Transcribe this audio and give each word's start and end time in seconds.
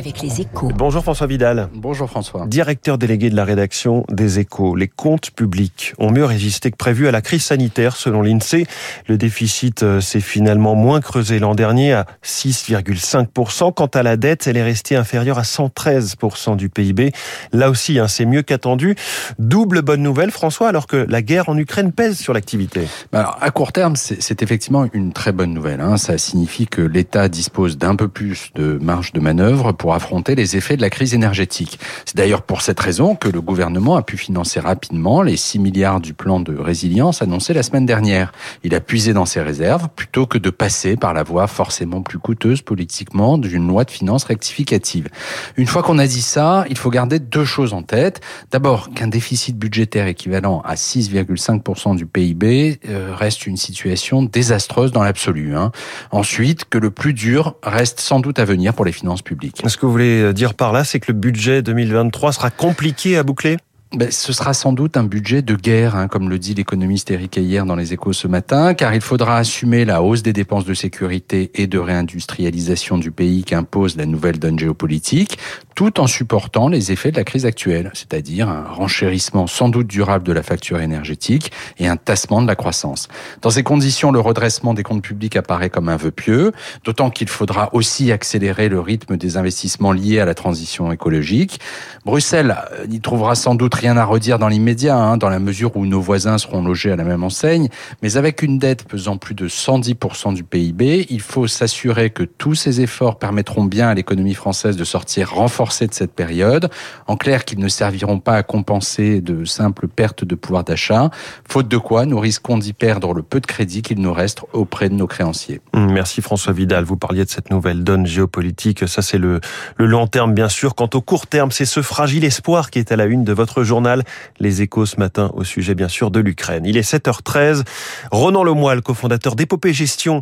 avec 0.00 0.22
les 0.22 0.40
échos. 0.40 0.70
Bonjour 0.74 1.02
François 1.02 1.26
Vidal. 1.26 1.68
Bonjour 1.74 2.08
François. 2.08 2.46
Directeur 2.46 2.96
délégué 2.96 3.28
de 3.28 3.36
la 3.36 3.44
rédaction 3.44 4.06
des 4.10 4.38
échos. 4.38 4.74
Les 4.74 4.88
comptes 4.88 5.30
publics 5.30 5.92
ont 5.98 6.10
mieux 6.10 6.24
résisté 6.24 6.70
que 6.70 6.76
prévu 6.76 7.06
à 7.06 7.10
la 7.10 7.20
crise 7.20 7.44
sanitaire 7.44 7.96
selon 7.96 8.22
l'INSEE. 8.22 8.66
Le 9.08 9.18
déficit 9.18 9.82
euh, 9.82 10.00
s'est 10.00 10.20
finalement 10.20 10.74
moins 10.74 11.02
creusé 11.02 11.38
l'an 11.38 11.54
dernier 11.54 11.92
à 11.92 12.06
6,5%. 12.24 13.74
Quant 13.74 13.90
à 13.92 14.02
la 14.02 14.16
dette, 14.16 14.46
elle 14.46 14.56
est 14.56 14.62
restée 14.62 14.96
inférieure 14.96 15.38
à 15.38 15.42
113% 15.42 16.56
du 16.56 16.70
PIB. 16.70 17.12
Là 17.52 17.68
aussi, 17.68 17.98
hein, 17.98 18.08
c'est 18.08 18.24
mieux 18.24 18.40
qu'attendu. 18.40 18.96
Double 19.38 19.82
bonne 19.82 20.02
nouvelle 20.02 20.30
François 20.30 20.68
alors 20.68 20.86
que 20.86 20.96
la 20.96 21.20
guerre 21.20 21.50
en 21.50 21.58
Ukraine 21.58 21.92
pèse 21.92 22.18
sur 22.18 22.32
l'activité. 22.32 22.88
Bah 23.12 23.20
alors, 23.20 23.38
à 23.42 23.50
court 23.50 23.72
terme, 23.72 23.96
c'est 23.96 24.42
effectivement 24.42 24.86
une 24.94 25.12
très 25.12 25.32
bonne 25.32 25.52
nouvelle. 25.52 25.82
Hein. 25.82 25.98
Ça 25.98 26.16
signifie 26.16 26.66
que 26.66 26.80
l'État 26.80 27.28
dispose 27.28 27.76
d'un 27.76 27.96
peu 27.96 28.08
plus 28.08 28.50
de 28.54 28.78
marge 28.80 29.12
de 29.12 29.20
manœuvre 29.20 29.72
pour 29.72 29.89
affronter 29.94 30.34
les 30.34 30.56
effets 30.56 30.76
de 30.76 30.82
la 30.82 30.90
crise 30.90 31.14
énergétique. 31.14 31.78
C'est 32.04 32.16
d'ailleurs 32.16 32.42
pour 32.42 32.62
cette 32.62 32.80
raison 32.80 33.14
que 33.14 33.28
le 33.28 33.40
gouvernement 33.40 33.96
a 33.96 34.02
pu 34.02 34.16
financer 34.16 34.60
rapidement 34.60 35.22
les 35.22 35.36
6 35.36 35.58
milliards 35.58 36.00
du 36.00 36.14
plan 36.14 36.40
de 36.40 36.56
résilience 36.56 37.22
annoncé 37.22 37.52
la 37.52 37.62
semaine 37.62 37.86
dernière. 37.86 38.32
Il 38.64 38.74
a 38.74 38.80
puisé 38.80 39.12
dans 39.12 39.26
ses 39.26 39.40
réserves 39.40 39.88
plutôt 39.94 40.26
que 40.26 40.38
de 40.38 40.50
passer 40.50 40.96
par 40.96 41.14
la 41.14 41.22
voie 41.22 41.46
forcément 41.46 42.02
plus 42.02 42.18
coûteuse 42.18 42.62
politiquement 42.62 43.38
d'une 43.38 43.66
loi 43.66 43.84
de 43.84 43.90
finances 43.90 44.24
rectificative. 44.24 45.08
Une 45.56 45.66
fois 45.66 45.82
qu'on 45.82 45.98
a 45.98 46.06
dit 46.06 46.22
ça, 46.22 46.64
il 46.68 46.76
faut 46.76 46.90
garder 46.90 47.18
deux 47.18 47.44
choses 47.44 47.72
en 47.72 47.82
tête. 47.82 48.20
D'abord, 48.50 48.90
qu'un 48.90 49.08
déficit 49.08 49.56
budgétaire 49.56 50.06
équivalent 50.06 50.60
à 50.64 50.74
6,5% 50.74 51.96
du 51.96 52.06
PIB 52.06 52.80
euh, 52.88 53.14
reste 53.14 53.46
une 53.46 53.56
situation 53.56 54.22
désastreuse 54.22 54.92
dans 54.92 55.02
l'absolu. 55.02 55.56
Hein. 55.56 55.72
Ensuite, 56.10 56.64
que 56.68 56.78
le 56.78 56.90
plus 56.90 57.14
dur 57.14 57.54
reste 57.62 58.00
sans 58.00 58.20
doute 58.20 58.38
à 58.38 58.44
venir 58.44 58.74
pour 58.74 58.84
les 58.84 58.92
finances 58.92 59.22
publiques. 59.22 59.60
Ce 59.80 59.82
que 59.82 59.86
vous 59.86 59.92
voulez 59.92 60.34
dire 60.34 60.52
par 60.52 60.74
là, 60.74 60.84
c'est 60.84 61.00
que 61.00 61.10
le 61.10 61.18
budget 61.18 61.62
2023 61.62 62.32
sera 62.32 62.50
compliqué 62.50 63.16
à 63.16 63.22
boucler? 63.22 63.56
Ben, 63.96 64.10
ce 64.10 64.30
sera 64.34 64.52
sans 64.52 64.74
doute 64.74 64.98
un 64.98 65.04
budget 65.04 65.40
de 65.40 65.54
guerre, 65.56 65.96
hein, 65.96 66.06
comme 66.06 66.28
le 66.28 66.38
dit 66.38 66.52
l'économiste 66.52 67.10
Eric 67.10 67.38
hier 67.38 67.64
dans 67.64 67.76
les 67.76 67.94
échos 67.94 68.12
ce 68.12 68.28
matin, 68.28 68.74
car 68.74 68.94
il 68.94 69.00
faudra 69.00 69.38
assumer 69.38 69.86
la 69.86 70.02
hausse 70.02 70.22
des 70.22 70.34
dépenses 70.34 70.66
de 70.66 70.74
sécurité 70.74 71.50
et 71.54 71.66
de 71.66 71.78
réindustrialisation 71.78 72.98
du 72.98 73.10
pays 73.10 73.42
qu'impose 73.42 73.96
la 73.96 74.04
nouvelle 74.04 74.38
donne 74.38 74.58
géopolitique, 74.58 75.38
tout 75.80 75.98
en 75.98 76.06
supportant 76.06 76.68
les 76.68 76.92
effets 76.92 77.10
de 77.10 77.16
la 77.16 77.24
crise 77.24 77.46
actuelle, 77.46 77.90
c'est-à-dire 77.94 78.50
un 78.50 78.64
renchérissement 78.64 79.46
sans 79.46 79.70
doute 79.70 79.86
durable 79.86 80.26
de 80.26 80.32
la 80.34 80.42
facture 80.42 80.78
énergétique 80.78 81.52
et 81.78 81.88
un 81.88 81.96
tassement 81.96 82.42
de 82.42 82.46
la 82.46 82.54
croissance. 82.54 83.08
Dans 83.40 83.48
ces 83.48 83.62
conditions, 83.62 84.12
le 84.12 84.20
redressement 84.20 84.74
des 84.74 84.82
comptes 84.82 85.00
publics 85.00 85.36
apparaît 85.36 85.70
comme 85.70 85.88
un 85.88 85.96
vœu 85.96 86.10
pieux, 86.10 86.52
d'autant 86.84 87.08
qu'il 87.08 87.30
faudra 87.30 87.70
aussi 87.74 88.12
accélérer 88.12 88.68
le 88.68 88.78
rythme 88.78 89.16
des 89.16 89.38
investissements 89.38 89.92
liés 89.92 90.20
à 90.20 90.26
la 90.26 90.34
transition 90.34 90.92
écologique. 90.92 91.60
Bruxelles 92.04 92.58
euh, 92.72 92.86
n'y 92.86 93.00
trouvera 93.00 93.34
sans 93.34 93.54
doute 93.54 93.74
rien 93.74 93.96
à 93.96 94.04
redire 94.04 94.38
dans 94.38 94.48
l'immédiat, 94.48 94.98
hein, 94.98 95.16
dans 95.16 95.30
la 95.30 95.38
mesure 95.38 95.74
où 95.78 95.86
nos 95.86 96.02
voisins 96.02 96.36
seront 96.36 96.62
logés 96.62 96.92
à 96.92 96.96
la 96.96 97.04
même 97.04 97.24
enseigne. 97.24 97.70
Mais 98.02 98.18
avec 98.18 98.42
une 98.42 98.58
dette 98.58 98.84
pesant 98.84 99.16
plus 99.16 99.34
de 99.34 99.48
110% 99.48 100.34
du 100.34 100.44
PIB, 100.44 101.06
il 101.08 101.22
faut 101.22 101.46
s'assurer 101.46 102.10
que 102.10 102.24
tous 102.24 102.54
ces 102.54 102.82
efforts 102.82 103.18
permettront 103.18 103.64
bien 103.64 103.88
à 103.88 103.94
l'économie 103.94 104.34
française 104.34 104.76
de 104.76 104.84
sortir 104.84 105.32
de 105.78 105.94
cette 105.94 106.12
période. 106.12 106.70
En 107.06 107.16
clair, 107.16 107.44
qu'ils 107.44 107.58
ne 107.58 107.68
serviront 107.68 108.18
pas 108.18 108.34
à 108.34 108.42
compenser 108.42 109.20
de 109.20 109.44
simples 109.44 109.88
pertes 109.88 110.24
de 110.24 110.34
pouvoir 110.34 110.64
d'achat, 110.64 111.10
faute 111.48 111.68
de 111.68 111.76
quoi 111.76 112.06
nous 112.06 112.18
risquons 112.18 112.58
d'y 112.58 112.72
perdre 112.72 113.14
le 113.14 113.22
peu 113.22 113.40
de 113.40 113.46
crédit 113.46 113.82
qu'il 113.82 114.00
nous 114.00 114.12
reste 114.12 114.42
auprès 114.52 114.88
de 114.88 114.94
nos 114.94 115.06
créanciers. 115.06 115.60
Merci 115.74 116.20
François 116.22 116.52
Vidal. 116.52 116.84
Vous 116.84 116.96
parliez 116.96 117.24
de 117.24 117.30
cette 117.30 117.50
nouvelle 117.50 117.84
donne 117.84 118.06
géopolitique. 118.06 118.86
Ça, 118.88 119.02
c'est 119.02 119.18
le, 119.18 119.40
le 119.76 119.86
long 119.86 120.06
terme, 120.06 120.34
bien 120.34 120.48
sûr. 120.48 120.74
Quant 120.74 120.90
au 120.94 121.00
court 121.00 121.26
terme, 121.26 121.50
c'est 121.50 121.64
ce 121.64 121.82
fragile 121.82 122.24
espoir 122.24 122.70
qui 122.70 122.78
est 122.78 122.92
à 122.92 122.96
la 122.96 123.04
une 123.04 123.24
de 123.24 123.32
votre 123.32 123.62
journal 123.62 124.04
Les 124.38 124.62
Échos 124.62 124.86
ce 124.86 124.96
matin 124.96 125.30
au 125.34 125.44
sujet 125.44 125.74
bien 125.74 125.88
sûr 125.88 126.10
de 126.10 126.20
l'Ukraine. 126.20 126.64
Il 126.66 126.76
est 126.76 126.88
7h13. 126.88 127.64
Ronan 128.10 128.42
Lemoyle, 128.42 128.82
cofondateur 128.82 129.36
d'Épopée 129.36 129.72
Gestion, 129.72 130.20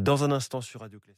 dans 0.00 0.24
un 0.24 0.32
instant 0.32 0.60
sur 0.60 0.80
Radio 0.80 0.98
Classique. 0.98 1.16